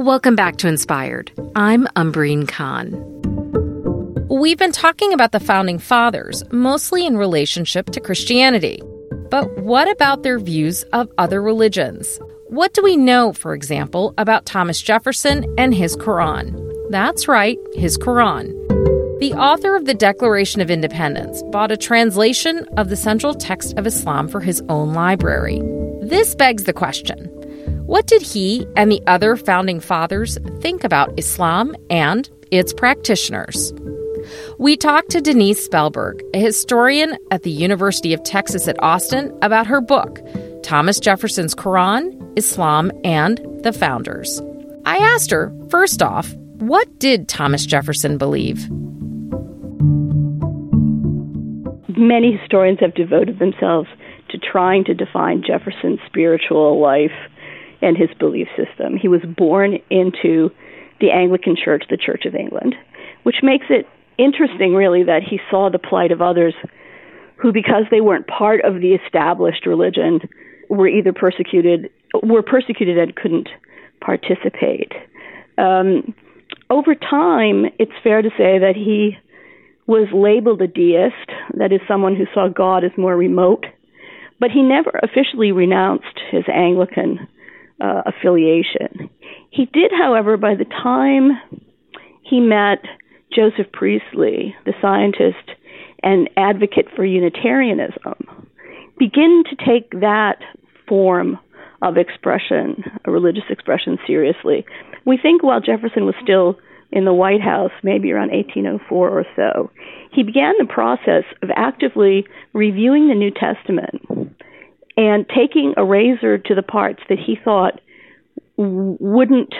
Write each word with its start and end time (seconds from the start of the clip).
Welcome 0.00 0.34
back 0.34 0.56
to 0.56 0.66
Inspired. 0.66 1.30
I'm 1.54 1.86
Umbreen 1.88 2.48
Khan. 2.48 2.88
We've 4.30 4.56
been 4.56 4.72
talking 4.72 5.12
about 5.12 5.32
the 5.32 5.40
founding 5.40 5.78
fathers, 5.78 6.42
mostly 6.50 7.04
in 7.04 7.18
relationship 7.18 7.90
to 7.90 8.00
Christianity. 8.00 8.82
But 9.30 9.58
what 9.58 9.90
about 9.90 10.22
their 10.22 10.38
views 10.38 10.84
of 10.94 11.10
other 11.18 11.42
religions? 11.42 12.18
What 12.46 12.72
do 12.72 12.82
we 12.82 12.96
know, 12.96 13.34
for 13.34 13.52
example, 13.52 14.14
about 14.16 14.46
Thomas 14.46 14.80
Jefferson 14.80 15.44
and 15.58 15.74
his 15.74 15.98
Quran? 15.98 16.56
That's 16.88 17.28
right, 17.28 17.58
his 17.74 17.98
Quran. 17.98 18.48
The 19.20 19.34
author 19.34 19.76
of 19.76 19.84
the 19.84 19.92
Declaration 19.92 20.62
of 20.62 20.70
Independence 20.70 21.42
bought 21.52 21.72
a 21.72 21.76
translation 21.76 22.66
of 22.78 22.88
the 22.88 22.96
central 22.96 23.34
text 23.34 23.76
of 23.76 23.86
Islam 23.86 24.28
for 24.28 24.40
his 24.40 24.62
own 24.70 24.94
library. 24.94 25.60
This 26.00 26.34
begs 26.34 26.64
the 26.64 26.72
question 26.72 27.30
what 27.90 28.06
did 28.06 28.22
he 28.22 28.64
and 28.76 28.92
the 28.92 29.02
other 29.08 29.34
founding 29.34 29.80
fathers 29.80 30.38
think 30.60 30.84
about 30.84 31.12
Islam 31.18 31.74
and 31.90 32.30
its 32.52 32.72
practitioners? 32.72 33.74
We 34.60 34.76
talked 34.76 35.10
to 35.10 35.20
Denise 35.20 35.66
Spellberg, 35.68 36.20
a 36.32 36.38
historian 36.38 37.18
at 37.32 37.42
the 37.42 37.50
University 37.50 38.14
of 38.14 38.22
Texas 38.22 38.68
at 38.68 38.80
Austin, 38.80 39.36
about 39.42 39.66
her 39.66 39.80
book, 39.80 40.20
Thomas 40.62 41.00
Jefferson's 41.00 41.52
Quran, 41.52 42.14
Islam, 42.38 42.92
and 43.02 43.40
the 43.64 43.72
Founders. 43.72 44.40
I 44.84 44.98
asked 44.98 45.32
her, 45.32 45.52
first 45.68 46.00
off, 46.00 46.32
what 46.58 46.96
did 47.00 47.28
Thomas 47.28 47.66
Jefferson 47.66 48.18
believe? 48.18 48.70
Many 51.98 52.36
historians 52.36 52.78
have 52.78 52.94
devoted 52.94 53.40
themselves 53.40 53.88
to 54.28 54.38
trying 54.38 54.84
to 54.84 54.94
define 54.94 55.42
Jefferson's 55.44 55.98
spiritual 56.06 56.80
life 56.80 57.10
and 57.82 57.96
his 57.96 58.10
belief 58.18 58.48
system. 58.56 58.96
He 58.96 59.08
was 59.08 59.20
born 59.22 59.78
into 59.90 60.50
the 61.00 61.10
Anglican 61.10 61.56
Church, 61.56 61.84
the 61.88 61.96
Church 61.96 62.24
of 62.26 62.34
England, 62.34 62.74
which 63.22 63.36
makes 63.42 63.66
it 63.70 63.86
interesting, 64.18 64.74
really, 64.74 65.04
that 65.04 65.22
he 65.22 65.40
saw 65.50 65.70
the 65.70 65.78
plight 65.78 66.12
of 66.12 66.20
others 66.20 66.54
who, 67.36 67.52
because 67.52 67.84
they 67.90 68.02
weren't 68.02 68.26
part 68.26 68.64
of 68.64 68.74
the 68.74 68.92
established 68.92 69.64
religion, 69.66 70.20
were 70.68 70.88
either 70.88 71.12
persecuted, 71.12 71.90
were 72.22 72.42
persecuted 72.42 72.98
and 72.98 73.16
couldn't 73.16 73.48
participate. 74.00 74.92
Um, 75.56 76.14
over 76.68 76.94
time, 76.94 77.66
it's 77.78 77.92
fair 78.02 78.22
to 78.22 78.30
say 78.30 78.58
that 78.58 78.74
he 78.76 79.16
was 79.86 80.08
labeled 80.12 80.62
a 80.62 80.68
deist, 80.68 81.30
that 81.56 81.72
is, 81.72 81.80
someone 81.88 82.14
who 82.14 82.26
saw 82.32 82.48
God 82.48 82.84
as 82.84 82.92
more 82.96 83.16
remote, 83.16 83.66
but 84.38 84.50
he 84.50 84.62
never 84.62 85.00
officially 85.02 85.50
renounced 85.50 86.20
his 86.30 86.44
Anglican 86.52 87.26
uh, 87.80 88.02
affiliation. 88.06 89.10
He 89.50 89.66
did, 89.66 89.90
however, 89.96 90.36
by 90.36 90.54
the 90.54 90.64
time 90.64 91.30
he 92.22 92.40
met 92.40 92.84
Joseph 93.34 93.72
Priestley, 93.72 94.54
the 94.64 94.74
scientist 94.80 95.58
and 96.02 96.28
advocate 96.36 96.86
for 96.94 97.04
Unitarianism, 97.04 98.14
begin 98.98 99.44
to 99.50 99.56
take 99.56 99.90
that 100.00 100.38
form 100.88 101.38
of 101.82 101.96
expression, 101.96 102.84
a 103.04 103.10
religious 103.10 103.44
expression, 103.48 103.98
seriously. 104.06 104.64
We 105.06 105.18
think 105.20 105.42
while 105.42 105.60
Jefferson 105.60 106.04
was 106.04 106.14
still 106.22 106.58
in 106.92 107.04
the 107.04 107.14
White 107.14 107.40
House, 107.40 107.70
maybe 107.82 108.12
around 108.12 108.30
1804 108.30 109.08
or 109.08 109.24
so, 109.36 109.70
he 110.12 110.22
began 110.22 110.54
the 110.58 110.66
process 110.66 111.24
of 111.42 111.50
actively 111.54 112.26
reviewing 112.52 113.08
the 113.08 113.14
New 113.14 113.30
Testament 113.30 114.29
and 115.00 115.26
taking 115.34 115.72
a 115.78 115.84
razor 115.84 116.36
to 116.36 116.54
the 116.54 116.62
parts 116.62 117.00
that 117.08 117.16
he 117.18 117.34
thought 117.42 117.80
wouldn't 118.58 119.54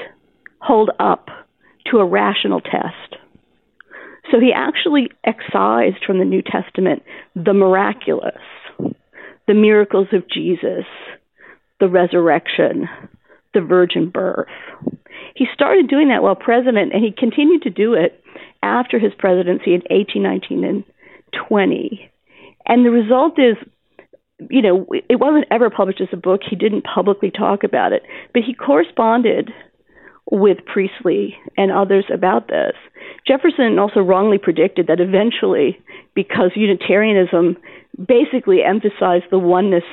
hold 0.59 0.91
up 0.99 1.29
to 1.91 1.97
a 1.97 2.05
rational 2.05 2.61
test. 2.61 3.17
So 4.31 4.39
he 4.39 4.53
actually 4.55 5.11
excised 5.25 6.05
from 6.07 6.19
the 6.19 6.27
New 6.27 6.43
Testament 6.43 7.03
the 7.35 7.55
miraculous, 7.55 8.43
the 9.49 9.55
miracles 9.55 10.09
of 10.13 10.29
Jesus, 10.29 10.85
the 11.81 11.89
resurrection, 11.89 12.87
the 13.55 13.63
virgin 13.63 14.11
birth. 14.11 14.47
He 15.35 15.47
started 15.55 15.89
doing 15.89 16.09
that 16.09 16.23
while 16.23 16.35
president, 16.35 16.93
and 16.93 17.03
he 17.03 17.13
continued 17.17 17.63
to 17.63 17.71
do 17.71 17.95
it 17.95 18.23
after 18.63 18.99
his 18.99 19.13
presidency 19.19 19.73
in 19.73 19.81
18, 19.91 20.23
19, 20.23 20.65
and 20.65 20.85
20. 21.49 22.11
And 22.67 22.85
the 22.85 22.91
result 22.91 23.39
is 23.39 23.57
you 24.49 24.63
know, 24.63 24.87
it 25.09 25.21
wasn't 25.21 25.47
ever 25.51 25.71
published 25.71 26.01
as 26.01 26.09
a 26.13 26.17
book. 26.17 26.41
He 26.49 26.57
didn't 26.57 26.85
publicly 26.85 27.31
talk 27.31 27.65
about 27.65 27.93
it, 27.93 28.03
but 28.33 28.43
he 28.43 28.55
corresponded 28.55 29.51
with 30.31 30.59
Priestley 30.65 31.37
and 31.57 31.73
others 31.73 32.05
about 32.13 32.49
this. 32.49 32.75
Jefferson 33.27 33.79
also 33.79 34.01
wrongly 34.01 34.39
predicted 34.39 34.87
that 34.87 35.01
eventually, 35.01 35.79
because 36.15 36.53
Unitarianism 36.55 37.57
basically 38.07 38.63
emphasized 38.63 39.25
the 39.31 39.39
oneness 39.39 39.85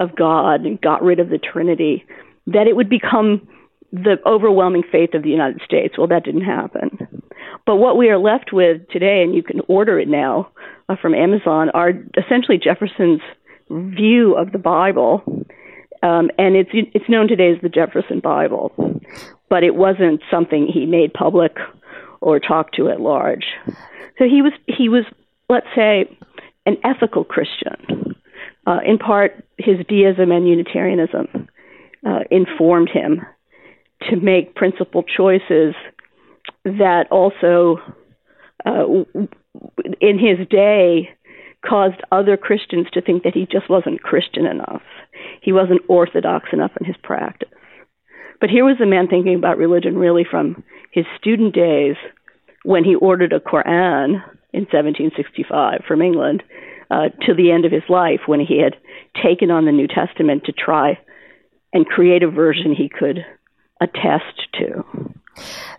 of 0.00 0.14
God 0.14 0.60
and 0.60 0.80
got 0.80 1.02
rid 1.02 1.18
of 1.18 1.30
the 1.30 1.38
Trinity, 1.38 2.04
that 2.46 2.66
it 2.66 2.76
would 2.76 2.88
become 2.88 3.48
the 3.92 4.16
overwhelming 4.26 4.82
faith 4.92 5.14
of 5.14 5.22
the 5.22 5.30
United 5.30 5.62
States. 5.64 5.96
Well, 5.96 6.08
that 6.08 6.24
didn't 6.24 6.44
happen. 6.44 7.08
But 7.66 7.76
what 7.76 7.96
we 7.96 8.10
are 8.10 8.18
left 8.18 8.52
with 8.52 8.86
today, 8.90 9.22
and 9.22 9.34
you 9.34 9.42
can 9.42 9.60
order 9.68 9.98
it 9.98 10.08
now 10.08 10.50
uh, 10.88 10.96
from 11.00 11.14
Amazon, 11.14 11.70
are 11.70 11.92
essentially 12.16 12.58
Jefferson's 12.62 13.20
view 13.70 14.34
of 14.36 14.52
the 14.52 14.58
Bible, 14.58 15.22
um, 16.02 16.30
and 16.38 16.56
it's 16.56 16.70
it's 16.72 17.08
known 17.08 17.28
today 17.28 17.52
as 17.52 17.60
the 17.62 17.68
Jefferson 17.68 18.20
Bible, 18.20 18.72
but 19.48 19.62
it 19.62 19.74
wasn't 19.74 20.22
something 20.30 20.66
he 20.66 20.86
made 20.86 21.12
public 21.12 21.56
or 22.20 22.40
talked 22.40 22.76
to 22.76 22.88
at 22.88 23.00
large. 23.00 23.46
So 24.18 24.24
he 24.24 24.42
was 24.42 24.52
he 24.66 24.88
was 24.88 25.04
let's 25.48 25.66
say 25.74 26.06
an 26.66 26.76
ethical 26.84 27.24
Christian. 27.24 28.14
Uh, 28.66 28.80
in 28.84 28.98
part, 28.98 29.44
his 29.56 29.78
deism 29.88 30.30
and 30.30 30.46
Unitarianism 30.46 31.48
uh, 32.06 32.20
informed 32.30 32.90
him 32.90 33.22
to 34.10 34.16
make 34.16 34.54
principled 34.54 35.08
choices 35.08 35.74
that 36.64 37.06
also, 37.10 37.78
uh, 38.66 38.84
in 40.00 40.18
his 40.18 40.46
day, 40.48 41.08
caused 41.66 42.00
other 42.12 42.36
Christians 42.36 42.86
to 42.92 43.00
think 43.00 43.24
that 43.24 43.34
he 43.34 43.46
just 43.50 43.68
wasn't 43.68 44.02
Christian 44.02 44.46
enough. 44.46 44.82
He 45.42 45.52
wasn't 45.52 45.82
orthodox 45.88 46.48
enough 46.52 46.72
in 46.80 46.86
his 46.86 46.96
practice. 47.02 47.48
But 48.40 48.50
here 48.50 48.64
was 48.64 48.80
a 48.80 48.86
man 48.86 49.08
thinking 49.08 49.34
about 49.34 49.58
religion 49.58 49.96
really 49.96 50.24
from 50.28 50.62
his 50.92 51.04
student 51.18 51.54
days 51.54 51.96
when 52.62 52.84
he 52.84 52.94
ordered 52.94 53.32
a 53.32 53.40
Quran 53.40 54.22
in 54.52 54.64
1765 54.70 55.82
from 55.86 56.02
England 56.02 56.42
uh, 56.90 57.08
to 57.26 57.34
the 57.34 57.50
end 57.50 57.64
of 57.64 57.72
his 57.72 57.82
life 57.88 58.20
when 58.26 58.40
he 58.40 58.60
had 58.62 58.76
taken 59.22 59.50
on 59.50 59.64
the 59.64 59.72
New 59.72 59.88
Testament 59.88 60.44
to 60.44 60.52
try 60.52 60.98
and 61.72 61.86
create 61.86 62.22
a 62.22 62.30
version 62.30 62.74
he 62.74 62.88
could 62.88 63.24
attest 63.80 64.48
to. 64.54 64.84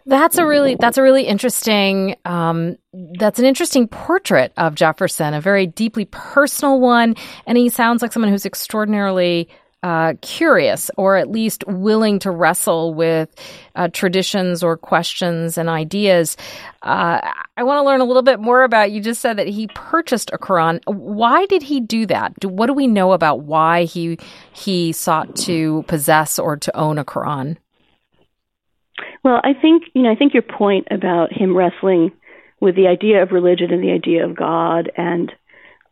That's 0.06 0.38
a 0.38 0.46
really 0.46 0.76
that's 0.80 0.98
a 0.98 1.04
really 1.04 1.24
interesting 1.24 2.16
um, 2.26 2.78
that's 2.94 3.40
an 3.40 3.46
interesting 3.46 3.88
portrait 3.88 4.54
of 4.58 4.76
Jefferson, 4.76 5.34
a 5.34 5.42
very 5.42 5.68
deeply 5.68 6.06
personal 6.06 6.80
one, 6.80 7.16
and 7.46 7.58
he 7.58 7.70
sounds 7.70 8.02
like 8.02 8.12
someone 8.12 8.32
who's 8.32 8.46
extraordinarily 8.46 9.50
uh, 9.82 10.14
curious 10.22 10.92
or 10.98 11.16
at 11.16 11.30
least 11.30 11.64
willing 11.68 12.20
to 12.20 12.32
wrestle 12.32 12.94
with 12.94 13.30
uh, 13.76 13.88
traditions 13.90 14.62
or 14.64 14.76
questions 14.76 15.58
and 15.58 15.70
ideas. 15.70 16.36
Uh, 16.82 17.20
I 17.56 17.64
want 17.64 17.80
to 17.80 17.84
learn 17.84 18.02
a 18.02 18.06
little 18.06 18.22
bit 18.22 18.40
more 18.40 18.64
about. 18.64 18.92
You 18.92 19.02
just 19.02 19.22
said 19.22 19.38
that 19.38 19.48
he 19.48 19.68
purchased 19.68 20.32
a 20.34 20.38
Quran. 20.38 20.82
Why 20.86 21.46
did 21.46 21.64
he 21.64 21.80
do 21.80 22.06
that? 22.08 22.38
Do, 22.40 22.50
what 22.50 22.68
do 22.68 22.74
we 22.74 22.88
know 22.88 23.14
about 23.14 23.42
why 23.42 23.86
he 23.86 24.18
he 24.52 24.92
sought 24.92 25.36
to 25.38 25.84
possess 25.88 26.40
or 26.40 26.58
to 26.58 26.76
own 26.78 26.98
a 26.98 27.06
Quran? 27.06 27.58
Well, 29.24 29.40
I 29.44 29.54
think 29.60 29.84
you 29.94 30.04
know. 30.04 30.12
I 30.12 30.16
think 30.16 30.34
your 30.34 30.44
point 30.44 30.88
about 30.92 31.34
him 31.34 31.56
wrestling 31.56 32.12
with 32.60 32.76
the 32.76 32.88
idea 32.88 33.24
of 33.24 33.32
religion 33.32 33.72
and 33.72 33.84
the 33.84 33.92
idea 33.92 34.26
of 34.26 34.36
God 34.36 34.92
and 34.96 35.32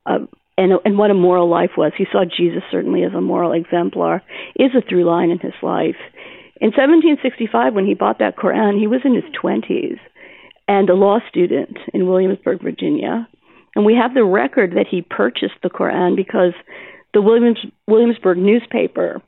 uh, 0.05 0.19
and 0.57 0.73
and 0.85 0.97
what 0.97 1.11
a 1.11 1.15
moral 1.15 1.49
life 1.49 1.71
was. 1.77 1.91
He 1.97 2.05
saw 2.11 2.23
Jesus 2.25 2.63
certainly 2.71 3.03
as 3.03 3.13
a 3.13 3.21
moral 3.21 3.51
exemplar. 3.51 4.21
Is 4.55 4.71
a 4.75 4.81
through 4.87 5.05
line 5.05 5.29
in 5.29 5.39
his 5.39 5.53
life. 5.61 5.97
In 6.59 6.71
1765, 6.71 7.73
when 7.73 7.85
he 7.85 7.93
bought 7.93 8.19
that 8.19 8.35
Quran, 8.35 8.79
he 8.79 8.87
was 8.87 9.01
in 9.05 9.13
his 9.13 9.25
20s 9.43 9.99
and 10.67 10.89
a 10.89 10.95
law 10.95 11.19
student 11.29 11.77
in 11.93 12.07
Williamsburg, 12.07 12.61
Virginia. 12.63 13.27
And 13.75 13.85
we 13.85 13.95
have 13.95 14.15
the 14.15 14.23
record 14.23 14.71
that 14.71 14.87
he 14.89 15.03
purchased 15.03 15.53
the 15.61 15.69
Quran 15.69 16.15
because 16.15 16.53
the 17.13 17.21
Williams, 17.21 17.59
Williamsburg 17.87 18.39
newspaper 18.39 19.21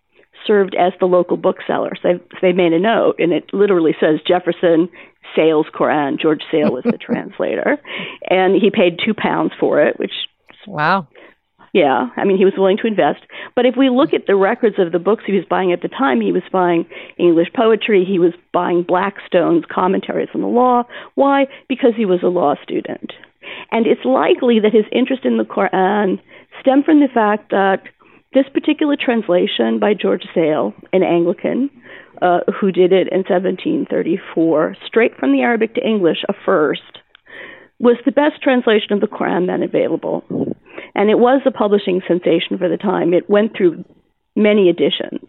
served 0.46 0.76
as 0.76 0.94
the 1.00 1.06
local 1.06 1.38
bookseller. 1.38 1.92
So 2.02 2.14
they, 2.14 2.24
they 2.42 2.54
made 2.54 2.74
a 2.74 2.80
note, 2.80 3.16
and 3.20 3.32
it 3.32 3.54
literally 3.54 3.96
says 4.00 4.20
Jefferson 4.28 4.90
Sale's 5.36 5.68
Quran. 5.74 6.20
George 6.20 6.42
Sale 6.52 6.72
was 6.72 6.84
the 6.84 6.98
translator, 7.02 7.78
and 8.30 8.56
he 8.56 8.72
paid 8.72 9.00
two 9.04 9.14
pounds 9.14 9.52
for 9.60 9.82
it, 9.82 10.00
which 10.00 10.14
wow, 10.68 11.08
Yeah, 11.74 12.10
I 12.16 12.26
mean, 12.26 12.38
he 12.38 12.46
was 12.46 12.54
willing 12.58 12.78
to 12.78 12.88
invest. 12.88 13.22
But 13.56 13.66
if 13.66 13.76
we 13.78 13.90
look 13.90 14.14
at 14.14 14.26
the 14.28 14.36
records 14.36 14.78
of 14.80 14.92
the 14.92 15.00
books 15.00 15.24
he 15.26 15.34
was 15.34 15.46
buying 15.50 15.72
at 15.72 15.82
the 15.82 15.88
time, 15.88 16.22
he 16.22 16.32
was 16.32 16.44
buying 16.52 16.86
English 17.18 17.50
poetry, 17.56 18.06
he 18.06 18.20
was 18.20 18.34
buying 18.54 18.84
Blackstone's 18.84 19.66
commentaries 19.70 20.30
on 20.34 20.42
the 20.42 20.48
law. 20.48 20.84
Why? 21.16 21.48
Because 21.68 21.94
he 21.96 22.06
was 22.06 22.24
a 22.24 22.28
law 22.28 22.56
student. 22.64 23.14
And 23.72 23.88
it's 23.88 24.06
likely 24.06 24.60
that 24.60 24.74
his 24.74 24.86
interest 24.92 25.26
in 25.26 25.38
the 25.38 25.44
Quran 25.44 26.20
stemmed 26.60 26.86
from 26.86 27.00
the 27.00 27.08
fact 27.08 27.52
that 27.52 27.84
this 28.34 28.46
particular 28.54 28.96
translation 28.96 29.80
by 29.80 29.94
George 29.94 30.24
Sale, 30.36 30.74
an 30.94 31.04
Anglican, 31.04 31.70
uh, 32.22 32.40
who 32.60 32.72
did 32.72 32.92
it 32.92 33.08
in 33.12 33.20
1734, 33.20 34.76
straight 34.86 35.16
from 35.18 35.32
the 35.32 35.42
Arabic 35.42 35.76
to 35.76 35.86
English, 35.86 36.20
a 36.28 36.34
first, 36.46 37.00
was 37.80 37.98
the 38.06 38.12
best 38.12 38.42
translation 38.44 38.94
of 38.94 39.02
the 39.02 39.08
Quran 39.08 39.48
then 39.48 39.64
available. 39.64 40.24
And 40.96 41.10
it 41.10 41.18
was 41.18 41.42
a 41.46 41.52
publishing 41.52 42.02
sensation 42.08 42.58
for 42.58 42.70
the 42.70 42.78
time. 42.78 43.14
It 43.14 43.30
went 43.30 43.56
through 43.56 43.86
many 44.36 44.70
editions, 44.70 45.28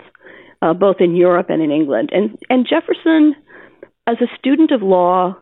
uh, 0.60 0.74
both 0.74 0.96
in 1.00 1.16
Europe 1.16 1.46
and 1.48 1.62
in 1.62 1.70
England. 1.70 2.10
And, 2.12 2.36
and 2.50 2.66
Jefferson, 2.68 3.34
as 4.06 4.16
a 4.20 4.36
student 4.38 4.72
of 4.72 4.82
law, 4.82 5.36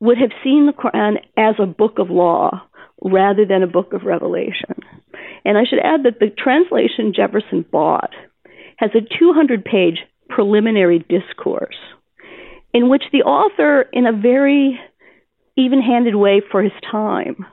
would 0.00 0.18
have 0.18 0.30
seen 0.44 0.66
the 0.66 0.72
Quran 0.72 1.16
as 1.36 1.54
a 1.58 1.66
book 1.66 1.98
of 1.98 2.10
law 2.10 2.68
rather 3.02 3.44
than 3.44 3.62
a 3.62 3.68
book 3.68 3.92
of 3.92 4.02
revelation. 4.02 4.74
And 5.44 5.56
I 5.56 5.64
should 5.64 5.78
add 5.78 6.04
that 6.04 6.18
the 6.20 6.30
translation 6.30 7.12
Jefferson 7.14 7.64
bought 7.70 8.10
has 8.76 8.90
a 8.94 9.00
200 9.00 9.64
page 9.64 9.98
preliminary 10.28 10.98
discourse 11.08 11.76
in 12.72 12.88
which 12.88 13.04
the 13.12 13.22
author, 13.22 13.86
in 13.92 14.06
a 14.06 14.12
very 14.12 14.78
even 15.56 15.80
handed 15.80 16.14
way 16.14 16.40
for 16.50 16.62
his 16.62 16.72
time, 16.90 17.44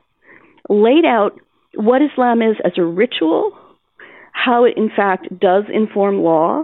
laid 0.70 1.06
out 1.06 1.40
what 1.74 2.02
Islam 2.02 2.42
is 2.42 2.58
as 2.64 2.74
a 2.78 2.84
ritual, 2.84 3.58
how 4.32 4.66
it 4.66 4.78
in 4.78 4.90
fact 4.96 5.40
does 5.40 5.64
inform 5.74 6.22
law. 6.22 6.64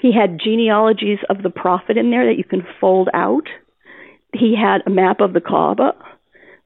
He 0.00 0.12
had 0.12 0.40
genealogies 0.42 1.18
of 1.30 1.42
the 1.42 1.50
Prophet 1.50 1.96
in 1.96 2.10
there 2.10 2.26
that 2.26 2.38
you 2.38 2.44
can 2.44 2.66
fold 2.80 3.08
out. 3.14 3.46
He 4.34 4.56
had 4.56 4.82
a 4.86 4.90
map 4.90 5.20
of 5.20 5.32
the 5.32 5.40
Kaaba, 5.40 5.92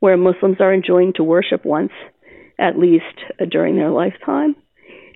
where 0.00 0.16
Muslims 0.16 0.56
are 0.60 0.72
enjoined 0.72 1.14
to 1.16 1.24
worship 1.24 1.64
once 1.64 1.92
at 2.58 2.78
least 2.78 3.04
uh, 3.40 3.44
during 3.44 3.76
their 3.76 3.90
lifetime. 3.90 4.56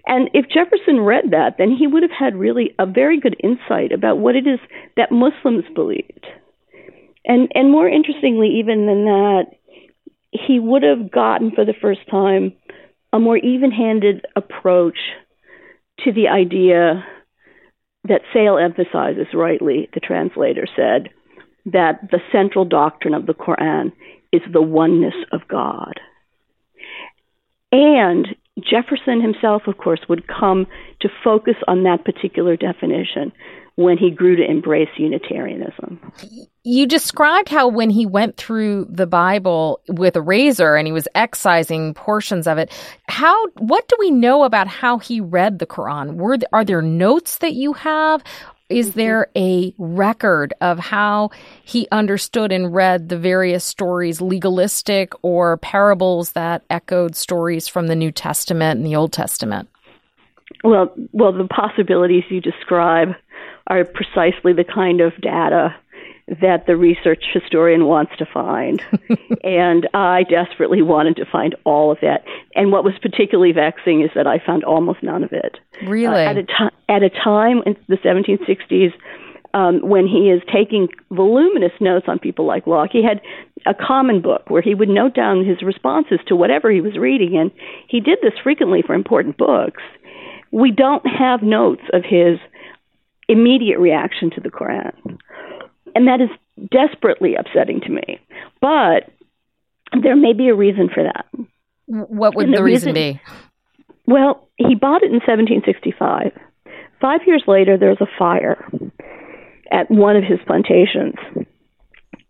And 0.06 0.30
if 0.34 0.46
Jefferson 0.48 1.00
read 1.00 1.30
that, 1.30 1.56
then 1.58 1.70
he 1.70 1.86
would 1.86 2.02
have 2.02 2.10
had 2.10 2.34
really 2.34 2.74
a 2.78 2.86
very 2.86 3.20
good 3.20 3.36
insight 3.42 3.92
about 3.92 4.18
what 4.18 4.34
it 4.34 4.46
is 4.46 4.58
that 4.96 5.12
Muslims 5.12 5.64
believed. 5.74 6.26
And 7.24 7.50
and 7.54 7.70
more 7.70 7.88
interestingly 7.88 8.60
even 8.60 8.86
than 8.86 9.04
that, 9.04 9.44
he 10.32 10.58
would 10.58 10.82
have 10.82 11.10
gotten 11.10 11.50
for 11.52 11.64
the 11.64 11.74
first 11.80 12.00
time 12.10 12.54
a 13.12 13.18
more 13.18 13.36
even-handed 13.36 14.24
approach 14.36 14.98
to 16.04 16.12
the 16.12 16.28
idea 16.28 17.04
that 18.04 18.22
Sale 18.32 18.56
emphasizes 18.56 19.26
rightly, 19.34 19.88
the 19.92 20.00
translator 20.00 20.66
said, 20.74 21.10
that 21.66 22.00
the 22.10 22.20
central 22.32 22.64
doctrine 22.64 23.14
of 23.14 23.26
the 23.26 23.34
Quran 23.34 23.92
is 24.32 24.42
the 24.52 24.62
oneness 24.62 25.14
of 25.32 25.40
God. 25.48 26.00
And 27.72 28.28
Jefferson 28.58 29.20
himself, 29.20 29.62
of 29.66 29.78
course, 29.78 30.00
would 30.08 30.26
come 30.26 30.66
to 31.00 31.08
focus 31.22 31.54
on 31.68 31.84
that 31.84 32.04
particular 32.04 32.56
definition 32.56 33.32
when 33.76 33.96
he 33.96 34.10
grew 34.10 34.36
to 34.36 34.44
embrace 34.44 34.88
Unitarianism. 34.98 36.12
You 36.64 36.86
described 36.86 37.48
how 37.48 37.68
when 37.68 37.88
he 37.88 38.04
went 38.04 38.36
through 38.36 38.86
the 38.90 39.06
Bible 39.06 39.80
with 39.88 40.16
a 40.16 40.20
razor 40.20 40.74
and 40.76 40.86
he 40.86 40.92
was 40.92 41.08
excising 41.14 41.94
portions 41.94 42.46
of 42.46 42.58
it, 42.58 42.70
how 43.08 43.46
what 43.58 43.88
do 43.88 43.96
we 43.98 44.10
know 44.10 44.42
about 44.42 44.66
how 44.66 44.98
he 44.98 45.20
read 45.20 45.60
the 45.60 45.66
Quran? 45.66 46.16
Were 46.16 46.36
are 46.52 46.64
there 46.64 46.82
notes 46.82 47.38
that 47.38 47.54
you 47.54 47.72
have? 47.72 48.22
Is 48.70 48.90
mm-hmm. 48.90 48.99
there 48.99 49.31
a 49.37 49.75
record 49.76 50.55
of 50.61 50.78
how 50.78 51.31
he 51.64 51.87
understood 51.93 52.52
and 52.52 52.72
read 52.72 53.08
the 53.08 53.19
various 53.19 53.64
stories, 53.64 54.20
legalistic 54.20 55.12
or 55.22 55.58
parables 55.58 56.32
that 56.32 56.62
echoed 56.70 57.17
stories 57.17 57.69
from 57.69 57.88
the 57.88 57.96
New 57.96 58.12
Testament 58.12 58.78
and 58.78 58.87
the 58.87 58.96
Old 58.96 59.12
Testament? 59.12 59.69
Well, 60.64 60.94
well, 61.12 61.32
the 61.32 61.46
possibilities 61.49 62.25
you 62.31 62.40
describe 62.40 63.11
are 63.67 63.84
precisely 63.84 64.52
the 64.52 64.64
kind 64.64 65.00
of 65.00 65.12
data 65.20 65.75
that 66.40 66.66
the 66.66 66.76
research 66.76 67.24
historian 67.32 67.86
wants 67.86 68.12
to 68.18 68.26
find. 68.26 68.82
and 69.44 69.88
I 69.92 70.22
desperately 70.22 70.80
wanted 70.80 71.16
to 71.16 71.24
find 71.24 71.56
all 71.64 71.90
of 71.90 71.98
that. 72.02 72.24
And 72.54 72.70
what 72.70 72.84
was 72.84 72.94
particularly 73.02 73.52
vexing 73.52 74.02
is 74.02 74.10
that 74.14 74.28
I 74.28 74.38
found 74.38 74.62
almost 74.62 75.02
none 75.02 75.24
of 75.24 75.32
it. 75.32 75.58
Really? 75.84 76.24
Uh, 76.24 76.30
at, 76.30 76.36
a 76.36 76.42
t- 76.44 76.76
at 76.88 77.02
a 77.02 77.10
time 77.10 77.62
in 77.66 77.76
the 77.88 77.96
1760s 77.96 78.92
um, 79.54 79.80
when 79.82 80.06
he 80.06 80.30
is 80.30 80.40
taking 80.52 80.88
voluminous 81.10 81.72
notes 81.80 82.06
on 82.06 82.20
people 82.20 82.46
like 82.46 82.68
Locke, 82.68 82.90
he 82.92 83.02
had 83.02 83.20
a 83.66 83.74
common 83.74 84.22
book 84.22 84.48
where 84.48 84.62
he 84.62 84.76
would 84.76 84.88
note 84.88 85.14
down 85.14 85.44
his 85.44 85.62
responses 85.62 86.20
to 86.28 86.36
whatever 86.36 86.70
he 86.70 86.80
was 86.80 86.96
reading. 86.96 87.36
And 87.36 87.50
he 87.88 87.98
did 87.98 88.18
this 88.22 88.38
frequently 88.40 88.82
for 88.86 88.94
important 88.94 89.36
books. 89.36 89.82
We 90.52 90.70
don't 90.70 91.04
have 91.06 91.42
notes 91.42 91.82
of 91.92 92.04
his 92.04 92.38
immediate 93.28 93.78
reaction 93.78 94.30
to 94.30 94.40
the 94.40 94.50
Quran. 94.50 95.18
And 95.94 96.06
that 96.06 96.20
is 96.20 96.31
desperately 96.70 97.34
upsetting 97.34 97.81
to 97.82 97.90
me. 97.90 98.20
But 98.60 99.10
there 100.02 100.16
may 100.16 100.32
be 100.32 100.48
a 100.48 100.54
reason 100.54 100.88
for 100.92 101.02
that. 101.02 101.26
What 101.87 102.37
would 102.37 102.48
the, 102.48 102.56
the 102.56 102.62
reason, 102.62 102.94
reason 102.94 103.14
be? 103.14 103.20
Well, 104.06 104.48
he 104.56 104.75
bought 104.75 105.02
it 105.02 105.10
in 105.10 105.20
1765. 105.20 106.32
Five 107.00 107.20
years 107.26 107.42
later, 107.46 107.78
there's 107.78 108.00
a 108.00 108.06
fire 108.19 108.69
at 109.70 109.90
one 109.90 110.16
of 110.16 110.25
his 110.25 110.38
plantations. 110.46 111.14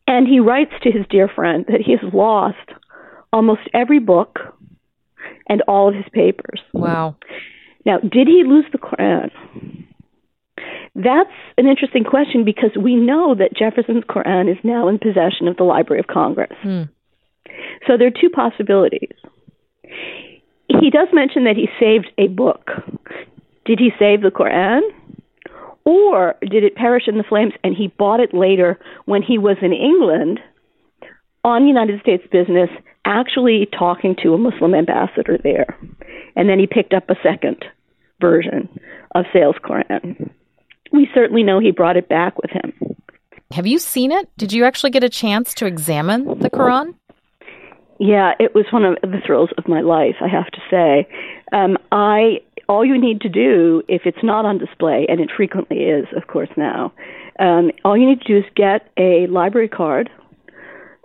And 0.06 0.26
he 0.26 0.40
writes 0.40 0.72
to 0.82 0.90
his 0.90 1.06
dear 1.10 1.28
friend 1.28 1.64
that 1.68 1.80
he 1.80 1.92
has 1.92 2.12
lost 2.12 2.56
almost 3.32 3.62
every 3.72 3.98
book 3.98 4.38
and 5.48 5.62
all 5.62 5.88
of 5.88 5.94
his 5.94 6.04
papers. 6.12 6.60
Wow. 6.72 7.16
Now, 7.84 7.98
did 7.98 8.26
he 8.26 8.42
lose 8.46 8.66
the 8.72 8.78
Quran? 8.78 9.30
That's 10.94 11.30
an 11.56 11.66
interesting 11.66 12.04
question 12.04 12.44
because 12.44 12.70
we 12.80 12.96
know 12.96 13.34
that 13.34 13.56
Jefferson's 13.56 14.04
Quran 14.04 14.50
is 14.50 14.58
now 14.64 14.88
in 14.88 14.98
possession 14.98 15.46
of 15.46 15.56
the 15.56 15.64
Library 15.64 16.00
of 16.00 16.06
Congress. 16.06 16.52
Hmm. 16.62 16.82
So 17.86 17.96
there 17.96 18.08
are 18.08 18.20
two 18.20 18.30
possibilities. 18.30 19.14
He 20.68 20.90
does 20.90 21.08
mention 21.12 21.44
that 21.44 21.56
he 21.56 21.68
saved 21.78 22.10
a 22.18 22.28
book. 22.28 22.70
Did 23.64 23.78
he 23.78 23.90
save 23.98 24.22
the 24.22 24.30
Quran? 24.30 24.80
Or 25.84 26.34
did 26.42 26.64
it 26.64 26.76
perish 26.76 27.04
in 27.06 27.18
the 27.18 27.24
flames 27.24 27.52
and 27.64 27.74
he 27.74 27.88
bought 27.88 28.20
it 28.20 28.34
later 28.34 28.78
when 29.06 29.22
he 29.22 29.38
was 29.38 29.56
in 29.62 29.72
England 29.72 30.40
on 31.42 31.66
United 31.66 32.00
States 32.00 32.22
business, 32.30 32.68
actually 33.04 33.66
talking 33.76 34.14
to 34.22 34.34
a 34.34 34.38
Muslim 34.38 34.74
ambassador 34.74 35.38
there? 35.42 35.78
And 36.36 36.48
then 36.48 36.58
he 36.58 36.66
picked 36.66 36.94
up 36.94 37.08
a 37.08 37.16
second 37.22 37.64
version 38.20 38.68
of 39.14 39.24
Sale's 39.32 39.56
Quran 39.64 40.30
we 40.92 41.08
certainly 41.14 41.42
know 41.42 41.58
he 41.58 41.70
brought 41.70 41.96
it 41.96 42.08
back 42.08 42.36
with 42.40 42.50
him. 42.50 42.72
Have 43.52 43.66
you 43.66 43.78
seen 43.78 44.12
it? 44.12 44.28
Did 44.36 44.52
you 44.52 44.64
actually 44.64 44.90
get 44.90 45.02
a 45.02 45.08
chance 45.08 45.54
to 45.54 45.66
examine 45.66 46.38
the 46.38 46.50
Quran? 46.50 46.94
Yeah, 47.98 48.32
it 48.38 48.54
was 48.54 48.64
one 48.70 48.84
of 48.84 48.96
the 49.02 49.20
thrills 49.26 49.50
of 49.58 49.68
my 49.68 49.80
life, 49.80 50.16
I 50.22 50.28
have 50.28 50.46
to 50.46 50.60
say. 50.70 51.08
Um, 51.52 51.76
I 51.92 52.40
all 52.68 52.84
you 52.84 52.98
need 52.98 53.20
to 53.22 53.28
do 53.28 53.82
if 53.88 54.02
it's 54.04 54.22
not 54.22 54.44
on 54.44 54.56
display, 54.58 55.04
and 55.08 55.20
it 55.20 55.28
frequently 55.36 55.78
is, 55.78 56.06
of 56.16 56.28
course, 56.28 56.48
now. 56.56 56.92
Um, 57.40 57.72
all 57.84 57.96
you 57.96 58.06
need 58.06 58.20
to 58.20 58.28
do 58.28 58.38
is 58.38 58.44
get 58.54 58.88
a 58.96 59.26
library 59.26 59.68
card, 59.68 60.08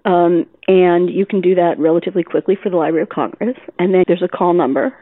um, 0.06 0.46
and 0.68 1.10
you 1.10 1.26
can 1.26 1.42
do 1.42 1.56
that 1.56 1.80
relatively 1.80 2.24
quickly 2.24 2.56
for 2.62 2.70
the 2.70 2.78
Library 2.78 3.02
of 3.02 3.10
Congress. 3.10 3.58
And 3.80 3.94
then 3.94 4.04
there's 4.08 4.22
a 4.22 4.28
call 4.28 4.54
number. 4.54 4.94